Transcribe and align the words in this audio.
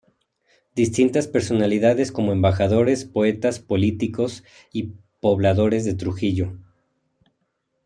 Distintas 0.73 1.27
personalidades 1.27 2.11
como 2.11 2.31
embajadores, 2.31 3.05
poetas, 3.05 3.59
políticos 3.59 4.43
y 4.73 4.93
pobladores 5.19 5.85
de 5.85 5.93
Trujillo. 5.93 6.53